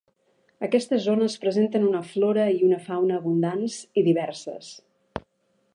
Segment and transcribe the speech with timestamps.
[0.67, 4.73] Aquestes zones presenten una flora i una fauna abundants i diverses.